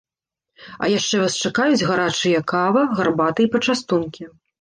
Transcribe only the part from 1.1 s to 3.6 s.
вас чакаюць гарачыя кава, гарбата і